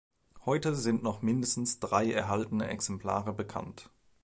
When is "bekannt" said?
3.33-3.91